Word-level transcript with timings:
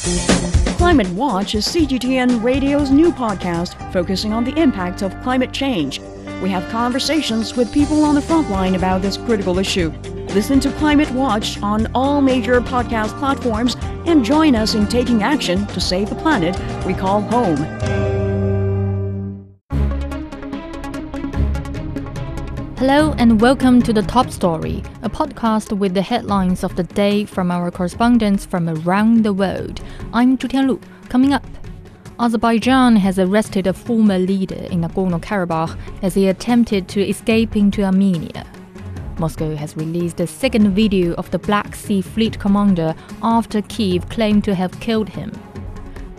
Climate 0.00 1.10
Watch 1.10 1.54
is 1.54 1.66
CGTN 1.66 2.42
Radio's 2.42 2.90
new 2.90 3.12
podcast 3.12 3.92
focusing 3.92 4.32
on 4.32 4.44
the 4.44 4.58
impact 4.58 5.02
of 5.02 5.12
climate 5.22 5.52
change. 5.52 6.00
We 6.42 6.48
have 6.48 6.66
conversations 6.70 7.54
with 7.54 7.70
people 7.70 8.02
on 8.04 8.14
the 8.14 8.22
front 8.22 8.48
line 8.48 8.76
about 8.76 9.02
this 9.02 9.18
critical 9.18 9.58
issue. 9.58 9.90
Listen 10.34 10.58
to 10.60 10.72
Climate 10.72 11.10
Watch 11.10 11.60
on 11.62 11.86
all 11.94 12.22
major 12.22 12.62
podcast 12.62 13.18
platforms 13.18 13.76
and 14.06 14.24
join 14.24 14.54
us 14.54 14.74
in 14.74 14.86
taking 14.86 15.22
action 15.22 15.66
to 15.66 15.80
save 15.80 16.08
the 16.08 16.14
planet 16.16 16.56
we 16.86 16.94
call 16.94 17.20
home. 17.20 18.19
Hello 22.80 23.12
and 23.18 23.42
welcome 23.42 23.82
to 23.82 23.92
the 23.92 24.00
Top 24.00 24.30
Story, 24.30 24.82
a 25.02 25.10
podcast 25.10 25.76
with 25.76 25.92
the 25.92 26.00
headlines 26.00 26.64
of 26.64 26.76
the 26.76 26.82
day 26.82 27.26
from 27.26 27.50
our 27.50 27.70
correspondents 27.70 28.46
from 28.46 28.70
around 28.70 29.22
the 29.22 29.34
world. 29.34 29.82
I'm 30.14 30.38
Zhu 30.38 30.48
Tianlu. 30.48 30.80
Coming 31.10 31.34
up, 31.34 31.44
Azerbaijan 32.18 32.96
has 32.96 33.18
arrested 33.18 33.66
a 33.66 33.74
former 33.74 34.18
leader 34.18 34.64
in 34.70 34.80
Nagorno-Karabakh 34.80 35.78
as 36.00 36.14
he 36.14 36.28
attempted 36.28 36.88
to 36.88 37.06
escape 37.06 37.54
into 37.54 37.84
Armenia. 37.84 38.46
Moscow 39.18 39.54
has 39.54 39.76
released 39.76 40.18
a 40.18 40.26
second 40.26 40.74
video 40.74 41.12
of 41.16 41.30
the 41.32 41.38
Black 41.38 41.74
Sea 41.74 42.00
Fleet 42.00 42.38
commander 42.38 42.94
after 43.22 43.60
Kiev 43.60 44.08
claimed 44.08 44.44
to 44.44 44.54
have 44.54 44.80
killed 44.80 45.10
him. 45.10 45.30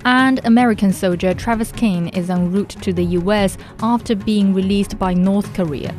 And 0.06 0.40
American 0.46 0.94
soldier 0.94 1.34
Travis 1.34 1.72
King 1.72 2.10
is 2.10 2.30
en 2.30 2.52
route 2.52 2.78
to 2.84 2.94
the 2.94 3.18
US 3.18 3.58
after 3.82 4.16
being 4.16 4.54
released 4.54 5.00
by 5.00 5.16
North 5.16 5.52
Korea. 5.56 5.96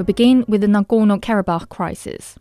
We 0.00 0.04
begin 0.04 0.46
with 0.48 0.62
the 0.62 0.66
Nagorno 0.66 1.20
Karabakh 1.20 1.68
crisis. 1.68 2.38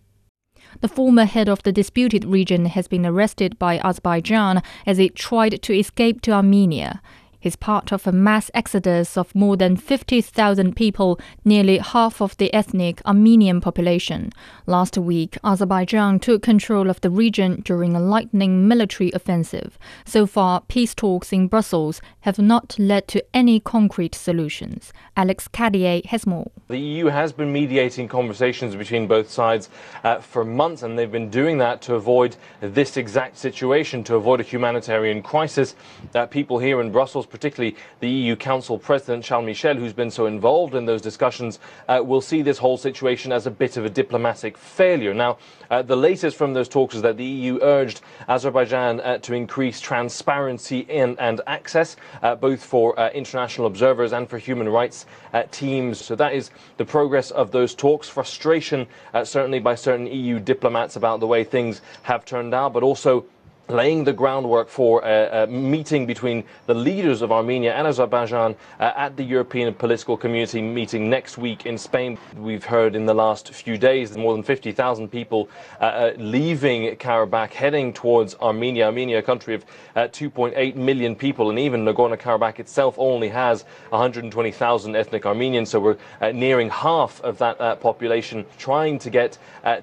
The 0.80 0.88
former 0.88 1.26
head 1.26 1.50
of 1.50 1.62
the 1.64 1.74
disputed 1.74 2.24
region 2.24 2.68
has 2.68 2.88
been 2.88 3.06
arrested 3.06 3.60
by 3.60 3.80
Azerbaijan 3.80 4.64
as 4.86 4.98
it 4.98 5.14
tried 5.14 5.62
to 5.64 5.78
escape 5.78 6.22
to 6.22 6.32
Armenia. 6.32 7.02
He's 7.40 7.56
part 7.56 7.94
of 7.94 8.06
a 8.06 8.12
mass 8.12 8.52
exodus 8.54 9.18
of 9.18 9.34
more 9.34 9.56
than 9.56 9.78
50,000 9.78 10.76
people, 10.76 11.20
nearly 11.46 11.78
half 11.78 12.22
of 12.22 12.36
the 12.36 12.54
ethnic 12.54 13.02
Armenian 13.06 13.62
population. 13.62 14.32
Last 14.66 14.98
week, 14.98 15.38
Azerbaijan 15.44 16.20
took 16.20 16.44
control 16.44 16.90
of 16.90 17.00
the 17.00 17.10
region 17.10 17.62
during 17.62 17.96
a 17.96 18.02
lightning 18.02 18.68
military 18.68 19.10
offensive. 19.14 19.80
So 20.04 20.28
far, 20.28 20.62
peace 20.68 20.94
talks 20.94 21.32
in 21.32 21.48
Brussels 21.48 22.02
have 22.22 22.40
not 22.40 22.78
led 22.78 23.08
to 23.08 23.24
any 23.34 23.62
concrete 23.62 24.16
solutions. 24.16 24.92
Alex 25.16 25.48
Cadier 25.48 26.02
has 26.08 26.28
more. 26.28 26.52
The 26.68 26.78
EU 26.78 27.06
has 27.06 27.32
been 27.32 27.54
mediating 27.54 28.10
conversations 28.10 28.76
between 28.76 29.08
both 29.08 29.30
sides 29.30 29.70
uh, 30.04 30.20
for 30.20 30.44
months, 30.44 30.84
and 30.84 31.00
they've 31.00 31.12
been 31.12 31.30
doing 31.30 31.58
that 31.60 31.82
to 31.84 31.96
avoid 31.96 32.36
this 32.60 32.98
exact 32.98 33.38
situation, 33.38 34.04
to 34.04 34.16
avoid 34.16 34.42
a 34.42 34.44
humanitarian 34.44 35.22
crisis. 35.22 35.76
Uh, 36.14 36.26
people 36.26 36.60
here 36.60 36.82
in 36.82 36.92
Brussels 36.92 37.26
particularly 37.30 37.76
the 38.00 38.10
EU 38.10 38.36
Council 38.36 38.78
President 38.78 39.24
Charles 39.24 39.46
Michel, 39.46 39.76
who's 39.76 39.94
been 39.94 40.12
so 40.12 40.26
involved 40.26 40.76
in 40.76 40.86
those 40.86 41.02
discussions, 41.02 41.60
uh, 41.88 42.02
will 42.04 42.22
see 42.22 42.42
this 42.42 42.58
whole 42.58 42.78
situation 42.78 43.32
as 43.32 43.46
a 43.46 43.52
bit 43.52 43.78
of 43.78 43.86
a 43.86 43.90
diplomatic 43.90 44.58
failure. 44.58 45.14
Now, 45.14 45.38
uh, 45.70 45.82
the 45.82 45.96
latest 45.96 46.36
from 46.38 46.54
those 46.54 46.68
talks 46.68 46.96
is 46.96 47.02
that 47.02 47.18
the 47.18 47.26
EU 47.26 47.60
urged 47.62 48.02
Azerbaijan 48.28 49.00
uh, 49.02 49.18
to 49.20 49.34
increase 49.34 49.80
transparency 49.80 50.80
in 50.80 51.18
and 51.20 51.42
access, 51.48 51.96
uh, 52.22 52.36
both 52.36 52.64
for 52.64 53.00
uh, 53.00 53.10
international 53.12 53.68
observers 53.68 54.14
and 54.14 54.30
for 54.30 54.38
human 54.38 54.70
rights 54.70 55.06
uh, 55.34 55.44
teams. 55.52 56.00
So 56.04 56.16
that 56.16 56.34
is 56.34 56.52
the 56.78 56.86
progress 56.86 57.32
of 57.32 57.52
those 57.52 57.76
talks. 57.76 58.10
Frustration, 58.10 58.88
certainly 59.24 59.60
by 59.60 59.76
certain 59.76 60.08
EU 60.08 60.40
diplomats 60.40 60.96
about 60.96 61.20
the 61.20 61.28
way 61.28 61.44
things 61.44 61.82
have 62.04 62.26
turned 62.26 62.54
out, 62.54 62.74
but 62.74 62.84
also 62.84 63.26
laying 63.70 64.04
the 64.04 64.14
groundwork 64.14 64.68
for 64.68 65.02
a, 65.06 65.44
a, 65.44 65.48
meeting 65.48 66.06
between 66.06 66.44
the 66.66 66.74
leaders 66.74 67.22
of 67.22 67.32
Armenia 67.32 67.74
and 67.74 67.88
Azerbaijan 67.88 68.56
uh, 68.80 68.92
at 68.96 69.16
the 69.16 69.24
European 69.24 69.74
Political 69.74 70.18
Community 70.18 70.62
meeting 70.62 71.10
next 71.10 71.38
week 71.38 71.66
in 71.66 71.78
Spain. 71.78 72.18
We've 72.36 72.64
heard 72.64 72.96
in 72.96 73.06
the 73.06 73.14
last 73.14 73.54
few 73.54 73.78
days 73.78 74.18
more 74.18 74.34
than 74.34 74.44
50,000 74.44 75.08
people 75.10 75.50
uh, 75.80 75.84
uh, 75.84 76.14
leaving 76.18 76.96
Karabakh, 76.96 77.52
heading 77.52 77.94
towards 77.94 78.36
Armenia. 78.36 78.86
Armenia, 78.86 79.20
a 79.20 79.22
country 79.22 79.54
of 79.54 79.66
uh, 79.96 80.02
2.8 80.08 80.76
million 80.76 81.16
people, 81.16 81.50
and 81.50 81.60
even 81.60 81.86
Nagorno-Karabakh 81.86 82.60
itself 82.60 82.96
only 82.98 83.30
has 83.30 83.64
120,000 83.90 84.96
ethnic 84.96 85.26
Armenians, 85.26 85.70
so 85.70 85.80
we're 85.80 85.98
uh, 86.22 86.32
nearing 86.32 86.70
half 86.70 87.22
of 87.22 87.38
that 87.38 87.60
population 87.82 88.46
trying 88.58 88.98
to 88.98 89.10
get 89.10 89.38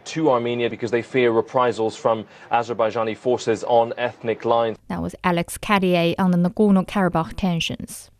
to 0.04 0.30
Armenia 0.30 0.68
because 0.68 0.90
they 0.90 1.02
fear 1.02 1.30
reprisals 1.30 1.94
from 1.94 2.26
Azerbaijani 2.50 3.16
forces 3.16 3.62
on 3.76 3.92
ethnic 3.98 4.44
lines. 4.44 4.78
That 4.88 5.02
was 5.02 5.14
Alex 5.22 5.58
Cadier 5.58 6.14
on 6.18 6.30
the 6.30 6.38
Nagorno 6.38 6.86
Karabakh 6.86 7.34
tensions. 7.36 8.10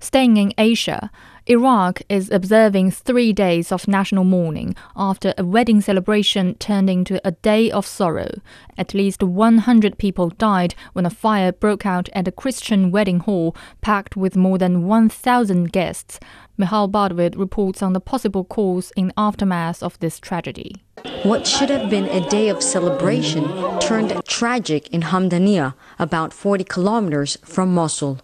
Staying 0.00 0.36
in 0.36 0.52
Asia, 0.58 1.10
Iraq 1.48 2.02
is 2.08 2.28
observing 2.32 2.90
three 2.90 3.32
days 3.32 3.70
of 3.70 3.86
national 3.86 4.24
mourning 4.24 4.74
after 4.96 5.32
a 5.38 5.44
wedding 5.44 5.80
celebration 5.80 6.56
turned 6.56 6.90
into 6.90 7.20
a 7.24 7.30
day 7.30 7.70
of 7.70 7.86
sorrow. 7.86 8.40
At 8.76 8.94
least 8.94 9.22
100 9.22 9.96
people 9.96 10.30
died 10.30 10.74
when 10.92 11.06
a 11.06 11.10
fire 11.10 11.52
broke 11.52 11.86
out 11.86 12.08
at 12.14 12.26
a 12.26 12.32
Christian 12.32 12.90
wedding 12.90 13.20
hall 13.20 13.54
packed 13.80 14.16
with 14.16 14.34
more 14.34 14.58
than 14.58 14.88
1,000 14.88 15.70
guests. 15.70 16.18
Mihal 16.58 16.90
Bardawit 16.90 17.36
reports 17.36 17.80
on 17.80 17.92
the 17.92 18.00
possible 18.00 18.42
cause 18.42 18.92
in 18.96 19.12
aftermath 19.16 19.84
of 19.84 19.96
this 20.00 20.18
tragedy. 20.18 20.82
What 21.22 21.46
should 21.46 21.70
have 21.70 21.88
been 21.88 22.06
a 22.06 22.28
day 22.28 22.48
of 22.48 22.60
celebration 22.60 23.44
turned 23.78 24.20
tragic 24.26 24.88
in 24.88 25.02
Hamdania, 25.02 25.74
about 26.00 26.32
40 26.32 26.64
kilometers 26.64 27.38
from 27.44 27.72
Mosul. 27.72 28.18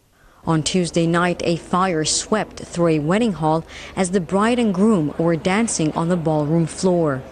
On 0.45 0.65
Tuesday 0.65 1.07
night, 1.07 1.41
a 1.45 1.55
fire 1.55 2.05
swept 2.05 2.59
through 2.59 2.89
a 2.89 2.99
wedding 2.99 3.35
hall 3.35 3.65
as 3.95 4.11
the 4.11 4.21
bride 4.21 4.59
and 4.59 4.75
groom 4.75 5.15
were 5.17 5.37
dancing 5.37 5.93
on 5.93 6.09
the 6.09 6.17
ballroom 6.17 6.67
floor. 6.67 7.23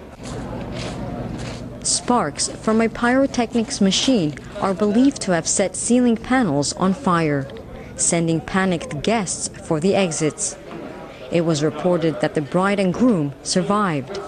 Sparks 1.82 2.48
from 2.48 2.80
a 2.80 2.88
pyrotechnics 2.88 3.80
machine 3.80 4.36
are 4.60 4.74
believed 4.74 5.20
to 5.22 5.32
have 5.32 5.48
set 5.48 5.74
ceiling 5.74 6.16
panels 6.16 6.72
on 6.74 6.94
fire, 6.94 7.48
sending 7.96 8.40
panicked 8.40 9.02
guests 9.02 9.48
for 9.66 9.80
the 9.80 9.96
exits. 9.96 10.56
It 11.32 11.40
was 11.40 11.64
reported 11.64 12.20
that 12.20 12.34
the 12.34 12.42
bride 12.42 12.78
and 12.78 12.94
groom 12.94 13.34
survived. 13.42 14.20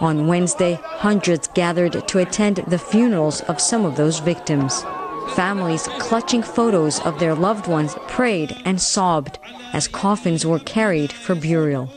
On 0.00 0.26
Wednesday, 0.26 0.80
hundreds 0.82 1.46
gathered 1.46 2.08
to 2.08 2.18
attend 2.18 2.56
the 2.56 2.78
funerals 2.78 3.40
of 3.42 3.60
some 3.60 3.84
of 3.84 3.94
those 3.94 4.18
victims. 4.18 4.84
Families 5.30 5.88
clutching 5.98 6.42
photos 6.42 7.00
of 7.00 7.18
their 7.18 7.34
loved 7.34 7.66
ones 7.66 7.96
prayed 8.08 8.56
and 8.64 8.80
sobbed 8.80 9.38
as 9.72 9.88
coffins 9.88 10.44
were 10.44 10.58
carried 10.58 11.12
for 11.12 11.34
burial. 11.34 11.88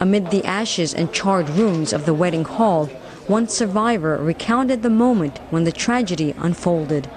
Amid 0.00 0.30
the 0.30 0.44
ashes 0.44 0.92
and 0.92 1.12
charred 1.12 1.48
ruins 1.50 1.92
of 1.92 2.04
the 2.04 2.12
wedding 2.12 2.44
hall, 2.44 2.86
one 3.26 3.48
survivor 3.48 4.18
recounted 4.18 4.82
the 4.82 4.90
moment 4.90 5.38
when 5.50 5.64
the 5.64 5.72
tragedy 5.72 6.34
unfolded. 6.38 7.08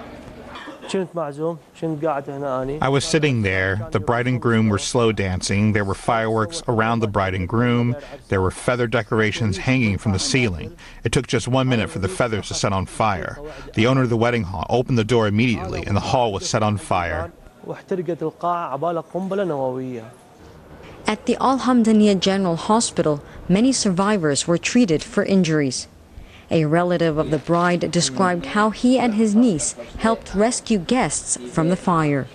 I 2.82 2.88
was 2.88 3.04
sitting 3.04 3.42
there. 3.42 3.88
The 3.92 4.00
bride 4.00 4.26
and 4.26 4.40
groom 4.40 4.68
were 4.68 4.78
slow 4.78 5.12
dancing. 5.12 5.72
There 5.72 5.84
were 5.84 5.94
fireworks 5.94 6.62
around 6.66 7.00
the 7.00 7.08
bride 7.08 7.34
and 7.34 7.48
groom. 7.48 7.96
There 8.28 8.40
were 8.40 8.50
feather 8.50 8.86
decorations 8.86 9.58
hanging 9.58 9.98
from 9.98 10.12
the 10.12 10.18
ceiling. 10.18 10.76
It 11.04 11.12
took 11.12 11.26
just 11.26 11.48
one 11.48 11.68
minute 11.68 11.90
for 11.90 11.98
the 11.98 12.08
feathers 12.08 12.48
to 12.48 12.54
set 12.54 12.72
on 12.72 12.86
fire. 12.86 13.38
The 13.74 13.86
owner 13.86 14.02
of 14.02 14.08
the 14.08 14.16
wedding 14.16 14.44
hall 14.44 14.66
opened 14.70 14.98
the 14.98 15.04
door 15.04 15.26
immediately, 15.26 15.84
and 15.86 15.96
the 15.96 16.00
hall 16.00 16.32
was 16.32 16.48
set 16.48 16.62
on 16.62 16.78
fire. 16.78 17.32
At 21.06 21.26
the 21.26 21.36
Al 21.40 21.58
Hamdaniya 21.60 22.20
General 22.20 22.56
Hospital, 22.56 23.22
many 23.48 23.72
survivors 23.72 24.46
were 24.46 24.58
treated 24.58 25.02
for 25.02 25.24
injuries. 25.24 25.88
A 26.50 26.64
relative 26.64 27.18
of 27.18 27.30
the 27.30 27.38
bride 27.38 27.90
described 27.90 28.46
how 28.46 28.70
he 28.70 28.98
and 28.98 29.14
his 29.14 29.34
niece 29.34 29.74
helped 29.98 30.34
rescue 30.34 30.78
guests 30.78 31.36
from 31.52 31.68
the 31.68 31.76
fire. 31.76 32.26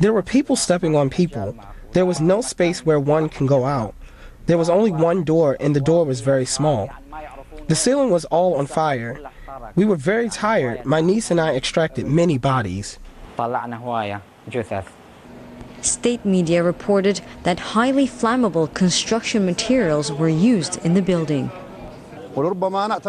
There 0.00 0.12
were 0.12 0.22
people 0.22 0.56
stepping 0.56 0.94
on 0.94 1.10
people. 1.10 1.56
There 1.92 2.06
was 2.06 2.20
no 2.20 2.40
space 2.40 2.86
where 2.86 3.00
one 3.00 3.28
can 3.28 3.46
go 3.46 3.64
out. 3.64 3.94
There 4.46 4.58
was 4.58 4.70
only 4.70 4.92
one 4.92 5.24
door, 5.24 5.56
and 5.60 5.74
the 5.74 5.80
door 5.80 6.04
was 6.04 6.20
very 6.20 6.46
small. 6.46 6.88
The 7.66 7.74
ceiling 7.74 8.10
was 8.10 8.24
all 8.26 8.54
on 8.54 8.66
fire. 8.66 9.20
We 9.74 9.84
were 9.84 9.96
very 9.96 10.28
tired. 10.28 10.84
My 10.84 11.00
niece 11.00 11.30
and 11.30 11.40
I 11.40 11.54
extracted 11.54 12.06
many 12.06 12.38
bodies. 12.38 12.98
State 15.80 16.24
media 16.24 16.62
reported 16.62 17.20
that 17.42 17.60
highly 17.60 18.06
flammable 18.06 18.72
construction 18.72 19.44
materials 19.44 20.10
were 20.12 20.28
used 20.28 20.84
in 20.84 20.94
the 20.94 21.02
building. 21.02 21.50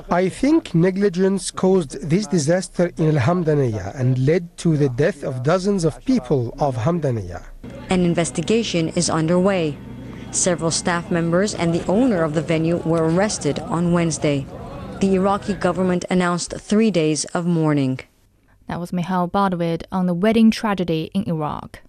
I 0.09 0.29
think 0.29 0.73
negligence 0.73 1.51
caused 1.51 2.09
this 2.09 2.25
disaster 2.27 2.91
in 2.97 3.15
Al 3.15 3.21
Hamdaniya 3.21 3.93
and 3.99 4.17
led 4.25 4.57
to 4.57 4.77
the 4.77 4.89
death 4.89 5.23
of 5.23 5.43
dozens 5.43 5.85
of 5.85 6.03
people 6.05 6.55
of 6.59 6.75
Hamdaniya. 6.75 7.43
An 7.89 8.05
investigation 8.05 8.89
is 8.89 9.09
underway. 9.09 9.77
Several 10.31 10.71
staff 10.71 11.11
members 11.11 11.53
and 11.53 11.73
the 11.73 11.85
owner 11.85 12.23
of 12.23 12.33
the 12.33 12.41
venue 12.41 12.77
were 12.77 13.09
arrested 13.09 13.59
on 13.59 13.93
Wednesday. 13.93 14.45
The 14.99 15.15
Iraqi 15.15 15.53
government 15.53 16.05
announced 16.09 16.53
three 16.59 16.91
days 16.91 17.25
of 17.25 17.45
mourning. 17.45 17.99
That 18.67 18.79
was 18.79 18.93
Mikhail 18.93 19.27
Bardawid 19.27 19.83
on 19.91 20.05
the 20.05 20.13
wedding 20.13 20.51
tragedy 20.51 21.09
in 21.13 21.23
Iraq. 21.27 21.81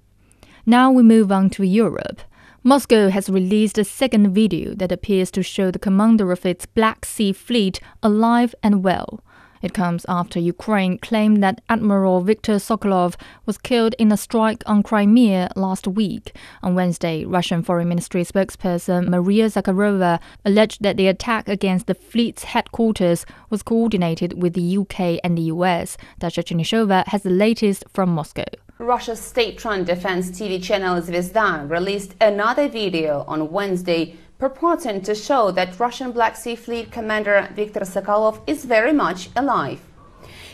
Now 0.65 0.91
we 0.91 1.03
move 1.03 1.33
on 1.33 1.51
to 1.51 1.65
Europe. 1.65 2.21
Moscow 2.63 3.09
has 3.09 3.31
released 3.31 3.79
a 3.79 3.85
second 3.85 4.35
video 4.35 4.75
that 4.75 4.93
appears 4.93 5.31
to 5.31 5.43
show 5.43 5.71
the 5.71 5.79
commander 5.79 6.31
of 6.31 6.45
its 6.45 6.67
Black 6.67 7.07
Sea 7.07 7.33
Fleet 7.33 7.81
alive 8.03 8.55
and 8.63 8.85
well. 8.85 9.25
It 9.63 9.73
comes 9.73 10.05
after 10.11 10.39
Ukraine 10.39 10.99
claimed 10.99 11.43
that 11.43 11.63
Admiral 11.71 12.21
Viktor 12.21 12.57
Sokolov 12.57 13.17
was 13.47 13.57
killed 13.57 13.95
in 13.99 14.13
a 14.13 14.17
strike 14.19 14.63
on 14.67 14.83
Crimea 14.83 15.51
last 15.57 15.87
week. 15.87 16.37
On 16.63 16.75
Wednesday, 16.75 17.25
Russian 17.25 17.63
Foreign 17.63 17.89
Ministry 17.89 18.25
spokesperson 18.25 19.09
Maria 19.09 19.47
Zakharova 19.47 20.21
alleged 20.45 20.83
that 20.83 20.99
the 20.99 21.07
attack 21.07 21.49
against 21.49 21.87
the 21.87 21.95
fleet's 21.95 22.45
headquarters 22.45 23.25
was 23.49 23.63
coordinated 23.63 24.43
with 24.43 24.53
the 24.53 24.77
UK 24.77 25.19
and 25.25 25.37
the 25.37 25.49
US. 25.55 25.97
Dasha 26.19 26.43
Chinishova 26.43 27.07
has 27.07 27.23
the 27.23 27.31
latest 27.31 27.85
from 27.91 28.11
Moscow. 28.11 28.45
Russia's 28.81 29.21
state-run 29.21 29.85
defense 29.85 30.31
TV 30.31 30.63
channel 30.63 31.03
Zvezda 31.03 31.69
released 31.69 32.15
another 32.19 32.67
video 32.67 33.25
on 33.29 33.51
Wednesday 33.51 34.17
purporting 34.39 35.03
to 35.03 35.15
show 35.15 35.51
that 35.51 35.79
Russian 35.79 36.13
Black 36.13 36.35
Sea 36.35 36.57
Fleet 36.57 36.91
commander 36.91 37.47
Viktor 37.55 37.81
Sokolov 37.81 38.41
is 38.47 38.65
very 38.65 38.95
much 38.95 39.29
alive. 39.37 39.83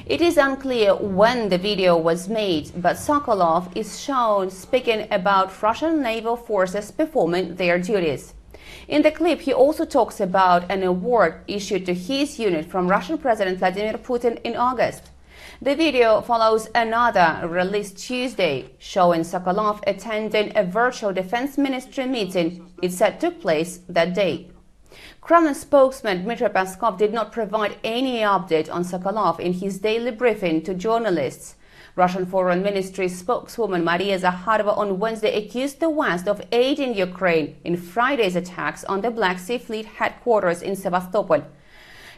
It 0.06 0.20
is 0.20 0.38
unclear 0.38 0.96
when 0.96 1.50
the 1.50 1.58
video 1.58 1.96
was 1.96 2.28
made, 2.28 2.72
but 2.82 2.96
Sokolov 2.96 3.70
is 3.76 4.00
shown 4.00 4.50
speaking 4.50 5.06
about 5.12 5.62
Russian 5.62 6.02
naval 6.02 6.36
forces 6.36 6.90
performing 6.90 7.54
their 7.54 7.78
duties. 7.78 8.34
In 8.88 9.02
the 9.02 9.12
clip, 9.12 9.42
he 9.42 9.52
also 9.52 9.84
talks 9.84 10.18
about 10.18 10.68
an 10.68 10.82
award 10.82 11.42
issued 11.46 11.86
to 11.86 11.94
his 11.94 12.40
unit 12.40 12.66
from 12.66 12.88
Russian 12.88 13.18
President 13.18 13.58
Vladimir 13.58 13.98
Putin 13.98 14.40
in 14.42 14.56
August. 14.56 15.10
The 15.62 15.74
video 15.74 16.20
follows 16.20 16.68
another 16.74 17.40
released 17.48 17.96
Tuesday, 17.96 18.72
showing 18.78 19.22
Sokolov 19.22 19.80
attending 19.86 20.52
a 20.54 20.62
virtual 20.62 21.14
defense 21.14 21.56
ministry 21.56 22.04
meeting 22.04 22.74
it 22.82 22.92
said 22.92 23.18
took 23.18 23.40
place 23.40 23.80
that 23.88 24.12
day. 24.12 24.50
Kremlin 25.22 25.54
spokesman 25.54 26.24
Dmitry 26.24 26.50
Peskov 26.50 26.98
did 26.98 27.14
not 27.14 27.32
provide 27.32 27.78
any 27.82 28.18
update 28.18 28.70
on 28.70 28.84
Sokolov 28.84 29.40
in 29.40 29.54
his 29.54 29.78
daily 29.78 30.10
briefing 30.10 30.62
to 30.62 30.74
journalists. 30.74 31.56
Russian 31.94 32.26
Foreign 32.26 32.62
Ministry 32.62 33.08
spokeswoman 33.08 33.82
Maria 33.82 34.18
Zakharova 34.18 34.76
on 34.76 34.98
Wednesday 34.98 35.42
accused 35.42 35.80
the 35.80 35.88
West 35.88 36.28
of 36.28 36.42
aiding 36.52 36.94
Ukraine 36.94 37.56
in 37.64 37.78
Friday's 37.78 38.36
attacks 38.36 38.84
on 38.84 39.00
the 39.00 39.10
Black 39.10 39.38
Sea 39.38 39.56
Fleet 39.56 39.86
headquarters 39.86 40.60
in 40.60 40.76
Sevastopol. 40.76 41.46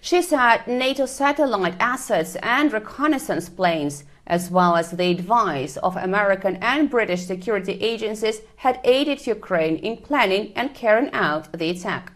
She 0.01 0.23
said 0.23 0.67
NATO 0.67 1.07
satellite 1.07 1.75
assets 1.81 2.37
and 2.37 2.73
reconnaissance 2.73 3.49
planes, 3.49 4.05
as 4.27 4.51
well 4.51 4.77
as 4.77 4.93
the 4.93 5.11
advice 5.11 5.77
of 5.79 5.97
American 5.97 6.57
and 6.57 6.89
British 6.89 7.27
security 7.27 7.73
agencies, 7.81 8.43
had 8.57 8.81
aided 8.85 9.27
Ukraine 9.27 9.77
in 9.77 9.97
planning 9.97 10.53
and 10.55 10.75
carrying 10.75 11.13
out 11.13 11.53
the 11.53 11.71
attack. 11.71 12.13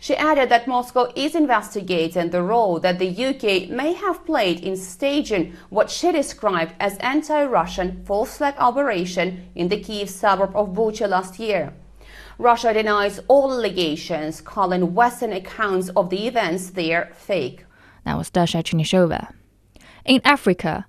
She 0.00 0.16
added 0.16 0.48
that 0.48 0.66
Moscow 0.66 1.12
is 1.14 1.34
investigating 1.34 2.30
the 2.30 2.42
role 2.42 2.80
that 2.80 2.98
the 2.98 3.08
UK 3.08 3.68
may 3.68 3.92
have 3.92 4.24
played 4.24 4.60
in 4.60 4.76
staging 4.76 5.54
what 5.68 5.90
she 5.90 6.10
described 6.10 6.74
as 6.80 6.96
anti-Russian 6.98 8.04
false 8.06 8.38
flag 8.38 8.54
operation 8.58 9.50
in 9.54 9.68
the 9.68 9.80
Kiev 9.80 10.08
suburb 10.08 10.56
of 10.56 10.70
Bucha 10.70 11.08
last 11.08 11.38
year. 11.38 11.74
Russia 12.40 12.72
denies 12.72 13.20
all 13.28 13.52
allegations, 13.52 14.40
calling 14.40 14.94
Western 14.94 15.30
accounts 15.30 15.90
of 15.90 16.08
the 16.08 16.26
events 16.26 16.70
there 16.70 17.12
fake. 17.14 17.66
That 18.06 18.16
was 18.16 18.30
Dasha 18.30 18.62
Chinishova. 18.62 19.34
In 20.06 20.22
Africa, 20.24 20.86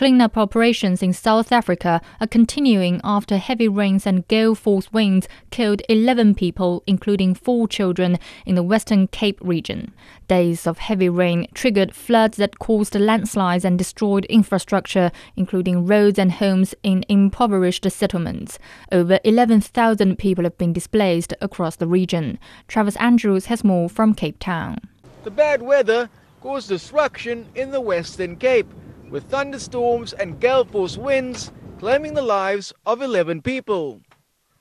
Cleanup 0.00 0.38
operations 0.38 1.02
in 1.02 1.12
South 1.12 1.52
Africa 1.52 2.00
are 2.22 2.26
continuing 2.26 3.02
after 3.04 3.36
heavy 3.36 3.68
rains 3.68 4.06
and 4.06 4.26
gale 4.28 4.54
force 4.54 4.90
winds 4.94 5.28
killed 5.50 5.82
11 5.90 6.36
people, 6.36 6.82
including 6.86 7.34
four 7.34 7.68
children, 7.68 8.18
in 8.46 8.54
the 8.54 8.62
Western 8.62 9.08
Cape 9.08 9.38
region. 9.42 9.92
Days 10.26 10.66
of 10.66 10.78
heavy 10.78 11.10
rain 11.10 11.46
triggered 11.52 11.94
floods 11.94 12.38
that 12.38 12.58
caused 12.58 12.94
landslides 12.94 13.62
and 13.62 13.76
destroyed 13.76 14.24
infrastructure, 14.30 15.12
including 15.36 15.84
roads 15.84 16.18
and 16.18 16.32
homes 16.32 16.74
in 16.82 17.04
impoverished 17.10 17.84
settlements. 17.90 18.58
Over 18.90 19.20
11,000 19.22 20.16
people 20.16 20.44
have 20.44 20.56
been 20.56 20.72
displaced 20.72 21.34
across 21.42 21.76
the 21.76 21.86
region. 21.86 22.38
Travis 22.68 22.96
Andrews 22.96 23.44
has 23.44 23.62
more 23.62 23.90
from 23.90 24.14
Cape 24.14 24.38
Town. 24.38 24.78
The 25.24 25.30
bad 25.30 25.60
weather 25.60 26.08
caused 26.40 26.70
destruction 26.70 27.46
in 27.54 27.70
the 27.70 27.82
Western 27.82 28.36
Cape 28.36 28.72
with 29.10 29.24
thunderstorms 29.24 30.12
and 30.12 30.40
gale 30.40 30.64
force 30.64 30.96
winds 30.96 31.52
claiming 31.78 32.14
the 32.14 32.22
lives 32.22 32.72
of 32.86 33.02
11 33.02 33.42
people. 33.42 34.00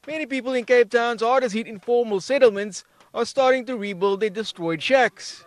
Many 0.07 0.25
people 0.25 0.53
in 0.53 0.65
Cape 0.65 0.89
Town's 0.89 1.21
hardest 1.21 1.53
hit 1.53 1.67
informal 1.67 2.19
settlements 2.19 2.83
are 3.13 3.25
starting 3.25 3.65
to 3.65 3.77
rebuild 3.77 4.21
their 4.21 4.29
destroyed 4.29 4.81
shacks. 4.81 5.45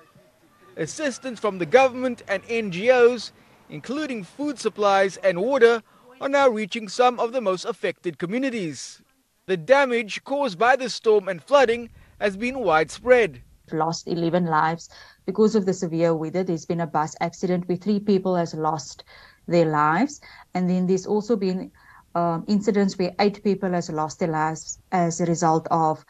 Assistance 0.76 1.40
from 1.40 1.58
the 1.58 1.66
government 1.66 2.22
and 2.28 2.42
NGOs, 2.44 3.32
including 3.68 4.22
food 4.22 4.58
supplies 4.58 5.16
and 5.18 5.40
water, 5.40 5.82
are 6.20 6.28
now 6.28 6.48
reaching 6.48 6.88
some 6.88 7.18
of 7.18 7.32
the 7.32 7.40
most 7.40 7.64
affected 7.64 8.18
communities. 8.18 9.02
The 9.46 9.56
damage 9.56 10.22
caused 10.24 10.58
by 10.58 10.76
the 10.76 10.88
storm 10.88 11.28
and 11.28 11.42
flooding 11.42 11.90
has 12.20 12.36
been 12.36 12.60
widespread. 12.60 13.42
Lost 13.72 14.08
11 14.08 14.46
lives 14.46 14.88
because 15.26 15.54
of 15.54 15.66
the 15.66 15.74
severe 15.74 16.14
weather, 16.14 16.42
there's 16.42 16.66
been 16.66 16.80
a 16.80 16.86
bus 16.86 17.14
accident 17.20 17.68
where 17.68 17.76
three 17.76 18.00
people 18.00 18.34
has 18.36 18.54
lost 18.54 19.04
their 19.46 19.66
lives, 19.66 20.20
and 20.54 20.68
then 20.68 20.86
there's 20.86 21.06
also 21.06 21.36
been 21.36 21.70
um, 22.14 22.44
incidents 22.48 22.98
where 22.98 23.14
eight 23.20 23.42
people 23.42 23.70
has 23.72 23.90
lost 23.90 24.18
their 24.18 24.28
lives 24.28 24.78
as 24.90 25.20
a 25.20 25.26
result 25.26 25.66
of 25.70 26.04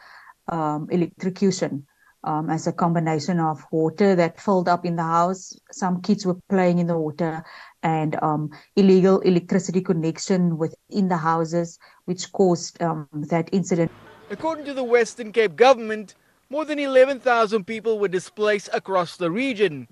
um, 0.47 0.87
electrocution. 0.91 1.85
Um, 2.25 2.49
as 2.49 2.67
a 2.67 2.71
combination 2.71 3.41
of 3.41 3.65
water 3.69 4.15
that 4.15 4.39
filled 4.39 4.69
up 4.69 4.85
in 4.85 4.95
the 4.95 5.03
house, 5.03 5.53
some 5.73 6.01
kids 6.01 6.25
were 6.25 6.37
playing 6.47 6.79
in 6.79 6.87
the 6.87 6.97
water, 6.97 7.43
and 7.83 8.15
um, 8.23 8.49
illegal 8.77 9.19
electricity 9.19 9.81
connection 9.81 10.57
within 10.57 11.09
the 11.09 11.17
houses, 11.17 11.77
which 12.05 12.31
caused 12.31 12.81
um, 12.81 13.09
that 13.11 13.49
incident. 13.51 13.91
According 14.29 14.63
to 14.65 14.73
the 14.73 14.85
Western 14.85 15.33
Cape 15.33 15.57
government, 15.57 16.15
more 16.53 16.65
than 16.65 16.77
11,000 16.77 17.65
people 17.65 17.97
were 17.97 18.07
displaced 18.07 18.69
across 18.71 19.17
the 19.17 19.31
region. 19.31 19.87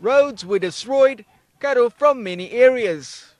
Roads 0.00 0.46
were 0.46 0.58
destroyed, 0.58 1.26
cut 1.60 1.76
off 1.76 1.92
from 1.92 2.22
many 2.22 2.52
areas. 2.52 3.34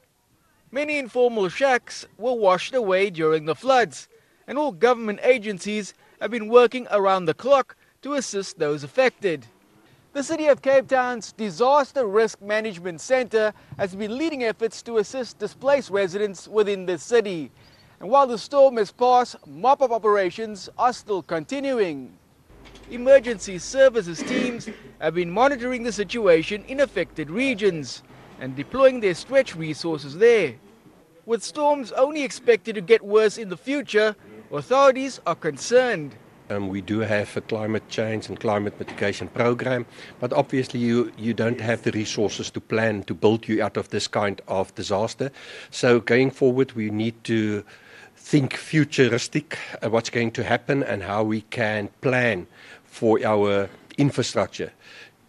Many 0.70 0.98
informal 0.98 1.48
shacks 1.48 2.04
were 2.18 2.34
washed 2.34 2.74
away 2.74 3.08
during 3.08 3.46
the 3.46 3.54
floods, 3.54 4.08
and 4.46 4.58
all 4.58 4.72
government 4.72 5.20
agencies 5.22 5.94
have 6.20 6.30
been 6.30 6.48
working 6.48 6.86
around 6.90 7.24
the 7.24 7.32
clock 7.32 7.76
to 8.02 8.12
assist 8.12 8.58
those 8.58 8.84
affected. 8.84 9.46
The 10.12 10.22
City 10.22 10.46
of 10.48 10.60
Cape 10.60 10.86
Town's 10.86 11.32
Disaster 11.32 12.06
Risk 12.06 12.42
Management 12.42 13.00
Centre 13.00 13.54
has 13.78 13.96
been 13.96 14.18
leading 14.18 14.44
efforts 14.44 14.82
to 14.82 14.98
assist 14.98 15.38
displaced 15.38 15.88
residents 15.88 16.46
within 16.46 16.84
the 16.84 16.98
city. 16.98 17.50
And 18.00 18.10
while 18.10 18.26
the 18.26 18.36
storm 18.36 18.76
has 18.76 18.92
passed, 18.92 19.36
mop-up 19.46 19.92
operations 19.92 20.68
are 20.76 20.92
still 20.92 21.22
continuing 21.22 22.18
emergency 22.90 23.58
services 23.58 24.22
teams 24.22 24.68
have 25.00 25.14
been 25.14 25.30
monitoring 25.30 25.82
the 25.82 25.92
situation 25.92 26.64
in 26.68 26.80
affected 26.80 27.30
regions 27.30 28.02
and 28.40 28.54
deploying 28.54 29.00
their 29.00 29.14
stretch 29.14 29.56
resources 29.56 30.16
there. 30.18 30.54
With 31.24 31.42
storms 31.42 31.90
only 31.92 32.22
expected 32.22 32.74
to 32.76 32.80
get 32.80 33.02
worse 33.02 33.38
in 33.38 33.48
the 33.48 33.56
future, 33.56 34.14
authorities 34.52 35.20
are 35.26 35.34
concerned. 35.34 36.14
Um, 36.48 36.68
we 36.68 36.80
do 36.80 37.00
have 37.00 37.36
a 37.36 37.40
climate 37.40 37.88
change 37.88 38.28
and 38.28 38.38
climate 38.38 38.78
mitigation 38.78 39.26
program, 39.26 39.84
but 40.20 40.32
obviously 40.32 40.78
you, 40.78 41.10
you 41.18 41.34
don't 41.34 41.60
have 41.60 41.82
the 41.82 41.90
resources 41.90 42.50
to 42.52 42.60
plan 42.60 43.02
to 43.04 43.14
build 43.14 43.48
you 43.48 43.60
out 43.60 43.76
of 43.76 43.88
this 43.88 44.06
kind 44.06 44.40
of 44.46 44.72
disaster. 44.76 45.32
So 45.70 45.98
going 45.98 46.30
forward, 46.30 46.72
we 46.72 46.90
need 46.90 47.24
to 47.24 47.64
think 48.26 48.56
futuristic, 48.56 49.56
uh, 49.80 49.88
what's 49.88 50.10
going 50.10 50.32
to 50.32 50.42
happen 50.42 50.82
and 50.82 51.00
how 51.04 51.22
we 51.22 51.42
can 51.42 51.88
plan 52.00 52.44
for 52.84 53.24
our 53.24 53.70
infrastructure 53.98 54.72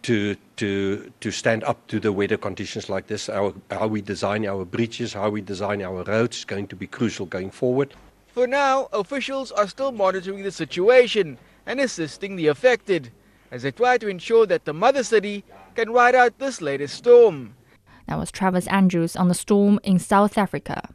to 0.02 0.34
to 0.56 1.12
to 1.20 1.30
stand 1.30 1.62
up 1.62 1.86
to 1.86 2.00
the 2.00 2.10
weather 2.12 2.36
conditions 2.36 2.88
like 2.88 3.06
this. 3.06 3.28
Our, 3.28 3.54
how 3.70 3.86
we 3.86 4.02
design 4.02 4.44
our 4.46 4.64
bridges, 4.64 5.12
how 5.12 5.30
we 5.30 5.40
design 5.40 5.80
our 5.80 6.02
roads 6.02 6.38
is 6.38 6.44
going 6.44 6.66
to 6.68 6.76
be 6.76 6.88
crucial 6.88 7.26
going 7.26 7.52
forward. 7.52 7.94
For 8.34 8.48
now, 8.48 8.88
officials 8.92 9.52
are 9.52 9.68
still 9.68 9.92
monitoring 9.92 10.42
the 10.42 10.50
situation 10.50 11.38
and 11.66 11.78
assisting 11.78 12.34
the 12.34 12.48
affected 12.48 13.12
as 13.52 13.62
they 13.62 13.70
try 13.70 13.98
to 13.98 14.08
ensure 14.08 14.44
that 14.46 14.64
the 14.64 14.74
mother 14.74 15.04
city 15.04 15.44
can 15.76 15.90
ride 15.92 16.16
out 16.16 16.40
this 16.40 16.60
latest 16.60 16.96
storm. 16.96 17.54
That 18.08 18.18
was 18.18 18.32
Travis 18.32 18.66
Andrews 18.66 19.14
on 19.14 19.28
the 19.28 19.34
storm 19.34 19.78
in 19.84 20.00
South 20.00 20.36
Africa. 20.36 20.88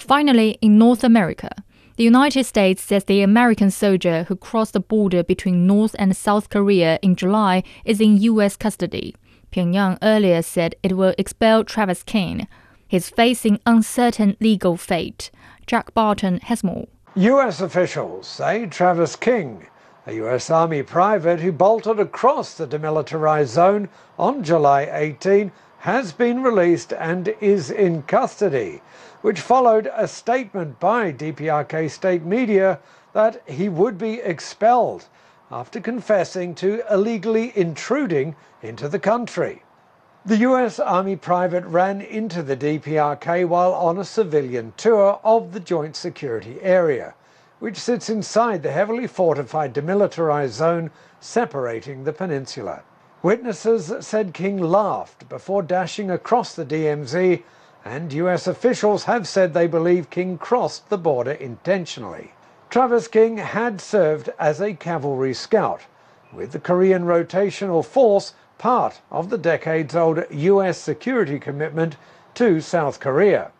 Finally, 0.00 0.58
in 0.60 0.78
North 0.78 1.04
America, 1.04 1.50
The 1.96 2.04
United 2.04 2.44
States 2.44 2.82
says 2.82 3.04
the 3.04 3.20
American 3.20 3.70
soldier 3.70 4.24
who 4.24 4.34
crossed 4.34 4.72
the 4.72 4.80
border 4.80 5.22
between 5.22 5.66
North 5.66 5.94
and 5.98 6.16
South 6.16 6.48
Korea 6.48 6.98
in 7.02 7.14
July 7.14 7.62
is 7.84 8.00
in 8.00 8.16
U.S. 8.22 8.56
custody. 8.56 9.14
Pyongyang 9.52 9.98
earlier 10.00 10.40
said 10.40 10.74
it 10.82 10.96
will 10.96 11.14
expel 11.18 11.62
Travis 11.62 12.02
King. 12.02 12.48
He's 12.88 13.10
facing 13.10 13.60
uncertain 13.66 14.38
legal 14.40 14.78
fate. 14.78 15.30
Jack 15.66 15.92
Barton 15.92 16.40
has 16.44 16.64
more. 16.64 16.88
U.S. 17.16 17.60
officials 17.60 18.26
say 18.26 18.64
Travis 18.64 19.14
King, 19.14 19.66
a 20.06 20.14
U.S. 20.14 20.48
Army 20.48 20.82
private 20.82 21.40
who 21.40 21.52
bolted 21.52 22.00
across 22.00 22.54
the 22.54 22.66
demilitarized 22.66 23.48
zone 23.48 23.90
on 24.18 24.42
July 24.42 24.88
18, 24.90 25.52
has 25.80 26.12
been 26.12 26.42
released 26.42 26.92
and 26.92 27.28
is 27.40 27.70
in 27.70 28.02
custody 28.02 28.82
which 29.22 29.40
followed 29.40 29.90
a 29.94 30.08
statement 30.08 30.80
by 30.80 31.12
DPRK 31.12 31.90
state 31.90 32.22
media 32.22 32.78
that 33.12 33.42
he 33.46 33.68
would 33.68 33.98
be 33.98 34.20
expelled 34.20 35.06
after 35.50 35.80
confessing 35.80 36.54
to 36.54 36.82
illegally 36.90 37.52
intruding 37.56 38.34
into 38.62 38.88
the 38.88 38.98
country. 38.98 39.62
The 40.24 40.38
US 40.38 40.78
Army 40.78 41.16
private 41.16 41.64
ran 41.64 42.00
into 42.00 42.42
the 42.42 42.56
DPRK 42.56 43.46
while 43.48 43.72
on 43.72 43.98
a 43.98 44.04
civilian 44.04 44.72
tour 44.76 45.18
of 45.24 45.52
the 45.52 45.60
Joint 45.60 45.96
Security 45.96 46.58
Area, 46.60 47.14
which 47.58 47.78
sits 47.78 48.08
inside 48.10 48.62
the 48.62 48.70
heavily 48.70 49.06
fortified 49.06 49.74
demilitarized 49.74 50.50
zone 50.50 50.90
separating 51.20 52.04
the 52.04 52.12
peninsula. 52.12 52.82
Witnesses 53.22 53.92
said 54.00 54.32
King 54.32 54.56
laughed 54.56 55.28
before 55.28 55.62
dashing 55.62 56.10
across 56.10 56.54
the 56.54 56.64
DMZ 56.64 57.42
and 57.84 58.12
US 58.14 58.46
officials 58.46 59.04
have 59.04 59.28
said 59.28 59.52
they 59.52 59.66
believe 59.66 60.08
King 60.08 60.38
crossed 60.38 60.88
the 60.88 60.96
border 60.96 61.32
intentionally. 61.32 62.32
Travis 62.70 63.08
King 63.08 63.36
had 63.36 63.78
served 63.78 64.30
as 64.38 64.58
a 64.58 64.72
cavalry 64.72 65.34
scout, 65.34 65.82
with 66.32 66.52
the 66.52 66.58
Korean 66.58 67.04
Rotational 67.04 67.84
Force 67.84 68.32
part 68.56 69.02
of 69.10 69.28
the 69.28 69.36
decades 69.36 69.94
old 69.94 70.24
US 70.30 70.78
security 70.78 71.38
commitment 71.38 71.96
to 72.34 72.62
South 72.62 73.00
Korea. 73.00 73.50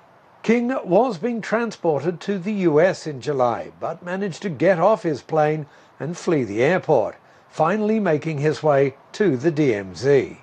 King 0.43 0.75
was 0.87 1.19
being 1.19 1.43
transported 1.43 2.19
to 2.21 2.39
the 2.39 2.65
US 2.71 3.07
in 3.07 3.21
July, 3.21 3.73
but 3.79 4.03
managed 4.03 4.41
to 4.41 4.49
get 4.49 4.79
off 4.79 5.03
his 5.03 5.21
plane 5.21 5.67
and 5.99 6.17
flee 6.17 6.45
the 6.45 6.63
airport, 6.63 7.17
finally 7.51 7.99
making 7.99 8.39
his 8.39 8.63
way 8.63 8.95
to 9.13 9.37
the 9.37 9.53
DMZ. 9.53 10.39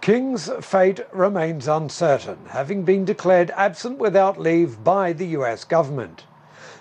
King's 0.00 0.50
fate 0.60 1.00
remains 1.12 1.68
uncertain, 1.68 2.38
having 2.48 2.82
been 2.82 3.04
declared 3.04 3.52
absent 3.52 3.98
without 3.98 4.40
leave 4.40 4.82
by 4.82 5.12
the 5.12 5.26
US 5.38 5.62
government. 5.62 6.24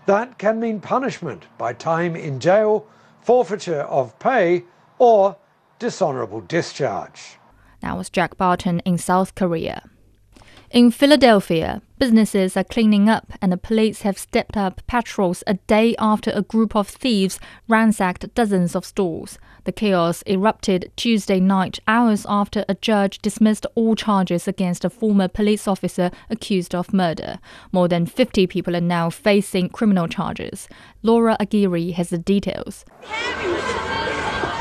That 0.07 0.39
can 0.39 0.59
mean 0.59 0.79
punishment 0.79 1.45
by 1.59 1.73
time 1.73 2.15
in 2.15 2.39
jail, 2.39 2.87
forfeiture 3.21 3.81
of 3.81 4.17
pay, 4.17 4.63
or 4.97 5.37
dishonorable 5.77 6.41
discharge. 6.41 7.37
That 7.81 7.95
was 7.95 8.09
Jack 8.09 8.37
Barton 8.37 8.79
in 8.79 8.97
South 8.97 9.35
Korea. 9.35 9.90
In 10.73 10.89
Philadelphia, 10.89 11.81
businesses 11.99 12.55
are 12.55 12.63
cleaning 12.63 13.09
up 13.09 13.33
and 13.41 13.51
the 13.51 13.57
police 13.57 14.03
have 14.03 14.17
stepped 14.17 14.55
up 14.55 14.81
patrols 14.87 15.43
a 15.45 15.55
day 15.55 15.97
after 15.99 16.31
a 16.31 16.41
group 16.41 16.77
of 16.77 16.87
thieves 16.87 17.41
ransacked 17.67 18.33
dozens 18.35 18.73
of 18.73 18.85
stores. 18.85 19.37
The 19.65 19.73
chaos 19.73 20.23
erupted 20.25 20.89
Tuesday 20.95 21.41
night, 21.41 21.79
hours 21.89 22.25
after 22.29 22.63
a 22.69 22.75
judge 22.75 23.19
dismissed 23.19 23.65
all 23.75 23.95
charges 23.95 24.47
against 24.47 24.85
a 24.85 24.89
former 24.89 25.27
police 25.27 25.67
officer 25.67 26.09
accused 26.29 26.73
of 26.73 26.93
murder. 26.93 27.39
More 27.73 27.89
than 27.89 28.05
50 28.05 28.47
people 28.47 28.73
are 28.73 28.79
now 28.79 29.09
facing 29.09 29.67
criminal 29.67 30.07
charges. 30.07 30.69
Laura 31.03 31.35
Aguirre 31.37 31.91
has 31.91 32.11
the 32.11 32.17
details. 32.17 32.85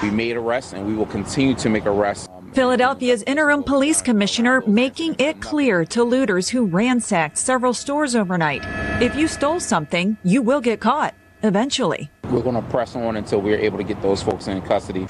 We 0.02 0.10
made 0.10 0.36
arrests 0.36 0.72
and 0.72 0.86
we 0.86 0.94
will 0.94 1.06
continue 1.06 1.54
to 1.56 1.68
make 1.68 1.86
arrests. 1.86 2.28
Philadelphia's 2.52 3.22
interim 3.24 3.62
police 3.62 4.02
commissioner 4.02 4.62
making 4.66 5.14
it 5.18 5.40
clear 5.40 5.84
to 5.86 6.02
looters 6.02 6.48
who 6.48 6.66
ransacked 6.66 7.38
several 7.38 7.72
stores 7.72 8.16
overnight. 8.16 8.62
If 9.00 9.14
you 9.14 9.28
stole 9.28 9.60
something, 9.60 10.16
you 10.24 10.42
will 10.42 10.60
get 10.60 10.80
caught 10.80 11.14
eventually. 11.42 12.10
We're 12.24 12.42
going 12.42 12.56
to 12.56 12.62
press 12.70 12.96
on 12.96 13.16
until 13.16 13.40
we're 13.40 13.58
able 13.58 13.78
to 13.78 13.84
get 13.84 14.00
those 14.02 14.22
folks 14.22 14.48
in 14.48 14.62
custody. 14.62 15.06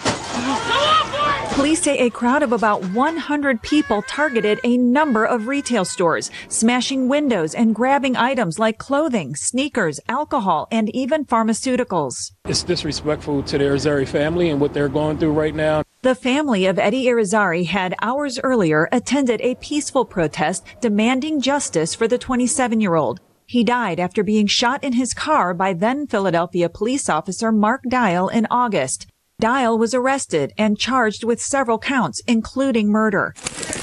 Police 1.60 1.82
say 1.82 1.98
a 1.98 2.08
crowd 2.08 2.42
of 2.42 2.54
about 2.54 2.82
100 2.84 3.60
people 3.60 4.00
targeted 4.00 4.58
a 4.64 4.78
number 4.78 5.26
of 5.26 5.46
retail 5.46 5.84
stores, 5.84 6.30
smashing 6.48 7.06
windows 7.06 7.54
and 7.54 7.74
grabbing 7.74 8.16
items 8.16 8.58
like 8.58 8.78
clothing, 8.78 9.36
sneakers, 9.36 10.00
alcohol, 10.08 10.68
and 10.72 10.88
even 10.96 11.26
pharmaceuticals. 11.26 12.32
It's 12.46 12.62
disrespectful 12.62 13.42
to 13.42 13.58
the 13.58 13.64
Irizarry 13.64 14.08
family 14.08 14.48
and 14.48 14.58
what 14.58 14.72
they're 14.72 14.88
going 14.88 15.18
through 15.18 15.32
right 15.32 15.54
now. 15.54 15.82
The 16.00 16.14
family 16.14 16.64
of 16.64 16.78
Eddie 16.78 17.04
Irizarry 17.04 17.66
had 17.66 17.94
hours 18.00 18.40
earlier 18.42 18.88
attended 18.90 19.42
a 19.42 19.54
peaceful 19.56 20.06
protest 20.06 20.64
demanding 20.80 21.42
justice 21.42 21.94
for 21.94 22.08
the 22.08 22.16
27 22.16 22.80
year 22.80 22.94
old. 22.94 23.20
He 23.44 23.64
died 23.64 24.00
after 24.00 24.22
being 24.22 24.46
shot 24.46 24.82
in 24.82 24.94
his 24.94 25.12
car 25.12 25.52
by 25.52 25.74
then 25.74 26.06
Philadelphia 26.06 26.70
police 26.70 27.10
officer 27.10 27.52
Mark 27.52 27.82
Dial 27.86 28.28
in 28.28 28.46
August. 28.50 29.08
Dial 29.40 29.78
was 29.78 29.94
arrested 29.94 30.52
and 30.58 30.78
charged 30.78 31.24
with 31.24 31.40
several 31.40 31.78
counts, 31.78 32.20
including 32.26 32.90
murder. 32.90 33.32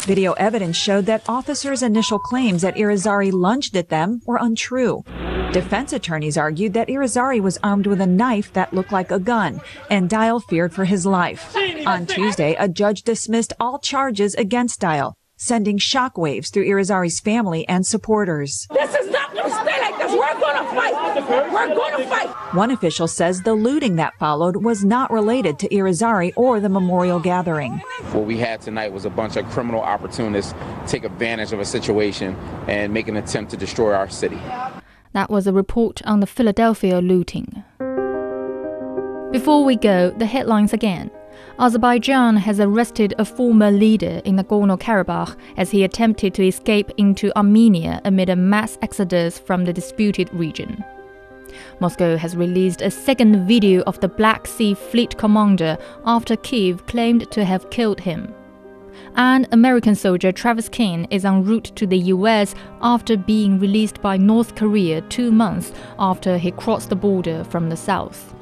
Video 0.06 0.34
evidence 0.34 0.78
showed 0.78 1.08
that 1.08 1.28
officers' 1.28 1.82
initial 1.82 2.20
claims 2.20 2.62
that 2.62 2.76
Irizarry 2.76 3.34
lunged 3.34 3.76
at 3.76 3.90
them 3.90 4.22
were 4.28 4.38
untrue. 4.40 5.04
Defense 5.52 5.94
attorneys 5.94 6.38
argued 6.38 6.74
that 6.74 6.90
Irizarry 6.90 7.42
was 7.42 7.58
armed 7.64 7.88
with 7.88 8.00
a 8.02 8.06
knife 8.06 8.54
that 8.54 8.72
looked 8.72 8.92
like 8.92 9.10
a 9.10 9.18
gun, 9.18 9.60
and 9.90 10.08
Dial 10.08 10.40
feared 10.40 10.76
for 10.76 10.86
his 10.86 11.08
life. 11.08 11.56
On 11.88 12.06
Tuesday, 12.06 12.56
a 12.60 12.70
judge 12.70 13.02
dismissed 13.02 13.54
all 13.60 13.80
charges 13.80 14.36
against 14.36 14.80
Dial, 14.80 15.16
sending 15.38 15.80
shockwaves 15.80 16.54
through 16.54 16.68
Irizarry's 16.68 17.20
family 17.20 17.68
and 17.68 17.84
supporters. 17.84 18.68
This 18.72 18.94
is 18.94 19.10
not 19.10 19.34
going 19.34 19.50
to 19.50 19.88
stay 20.08 20.18
like 20.20 20.40
this. 20.40 20.40
We're 20.40 20.40
going 20.40 20.64
to 20.64 20.76
fight. 20.76 21.52
We're 21.52 21.76
going 21.76 22.04
to 22.04 22.08
fight. 22.10 22.30
One 22.56 22.72
official 22.72 23.08
says 23.08 23.42
the 23.42 23.54
looting 23.54 23.96
that 23.98 24.14
followed 24.18 24.64
was 24.64 24.84
not 24.86 25.12
related 25.12 25.60
to 25.60 25.70
Irizarry 25.70 26.34
or 26.36 26.60
the 26.60 26.70
memorial 26.70 27.20
gathering. 27.20 27.74
What 28.12 28.26
we 28.26 28.38
had 28.38 28.62
tonight 28.62 28.94
was 28.94 29.06
a 29.06 29.10
bunch 29.10 29.36
of 29.36 29.46
criminal 29.50 29.82
opportunists 29.82 30.54
take 30.86 31.04
advantage 31.04 31.52
of 31.54 31.60
a 31.60 31.66
situation 31.66 32.36
and 32.68 32.94
make 32.94 33.08
an 33.08 33.18
attempt 33.18 33.52
to 33.52 33.58
destroy 33.58 33.94
our 33.94 34.10
city. 34.10 34.40
That 35.14 35.30
was 35.30 35.48
a 35.48 35.54
report 35.54 36.02
on 36.06 36.20
the 36.20 36.28
Philadelphia 36.28 37.00
looting. 37.00 37.64
Before 39.32 39.66
we 39.66 39.76
go, 39.76 40.12
the 40.12 40.26
headlines 40.26 40.74
again. 40.74 41.12
Azerbaijan 41.60 42.38
has 42.38 42.60
arrested 42.60 43.16
a 43.18 43.26
former 43.26 43.72
leader 43.72 44.22
in 44.26 44.36
Nagorno 44.36 44.80
Karabakh 44.80 45.36
as 45.58 45.72
he 45.72 45.84
attempted 45.84 46.36
to 46.36 46.46
escape 46.46 46.92
into 46.98 47.36
Armenia 47.36 48.00
amid 48.06 48.30
a 48.30 48.36
mass 48.36 48.78
exodus 48.84 49.40
from 49.40 49.66
the 49.66 49.74
disputed 49.74 50.32
region. 50.32 50.84
Moscow 51.80 52.16
has 52.16 52.38
released 52.38 52.84
a 52.84 52.92
second 52.92 53.48
video 53.48 53.82
of 53.88 54.00
the 54.02 54.08
Black 54.08 54.46
Sea 54.46 54.76
Fleet 54.76 55.18
commander 55.18 55.80
after 56.06 56.36
Kiev 56.36 56.86
claimed 56.86 57.32
to 57.32 57.44
have 57.44 57.72
killed 57.72 58.02
him. 58.02 58.32
And 59.16 59.48
American 59.52 59.96
soldier 59.96 60.32
Travis 60.32 60.70
King 60.70 61.08
is 61.10 61.26
en 61.26 61.44
route 61.44 61.72
to 61.76 61.88
the 61.88 62.14
US 62.14 62.54
after 62.82 63.18
being 63.18 63.60
released 63.60 64.00
by 64.04 64.16
North 64.16 64.54
Korea 64.54 65.02
two 65.02 65.32
months 65.32 65.74
after 65.98 66.38
he 66.38 66.52
crossed 66.52 66.90
the 66.90 66.96
border 66.96 67.44
from 67.46 67.70
the 67.70 67.78
south. 67.78 68.36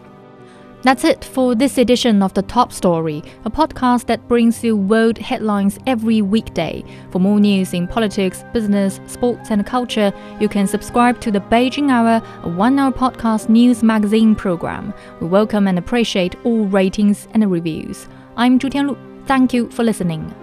That's 0.86 1.04
it 1.04 1.26
for 1.26 1.56
this 1.56 1.80
edition 1.80 2.22
of 2.22 2.36
The 2.36 2.44
Top 2.44 2.72
Story, 2.72 3.24
a 3.44 3.50
podcast 3.50 4.06
that 4.06 4.28
brings 4.28 4.64
you 4.64 4.78
world 4.78 5.18
headlines 5.18 5.80
every 5.88 6.22
weekday. 6.22 6.84
For 7.10 7.18
more 7.18 7.40
news 7.40 7.74
in 7.74 7.88
politics, 7.88 8.44
business, 8.54 9.00
sports, 9.08 9.50
and 9.50 9.66
culture, 9.66 10.14
you 10.40 10.48
can 10.48 10.68
subscribe 10.68 11.20
to 11.22 11.32
the 11.32 11.40
Beijing 11.40 11.90
Hour, 11.90 12.22
a 12.44 12.50
one 12.50 12.78
hour 12.78 12.92
podcast 12.92 13.50
news 13.50 13.82
magazine 13.82 14.36
program. 14.36 14.94
We 15.20 15.26
welcome 15.26 15.68
and 15.68 15.80
appreciate 15.80 16.36
all 16.46 16.66
ratings 16.66 17.28
and 17.34 17.50
reviews. 17.50 18.08
I'm 18.38 18.60
Zhu 18.60 18.70
Tianlu. 18.70 19.26
Thank 19.26 19.56
you 19.56 19.72
for 19.72 19.84
listening. 19.84 20.36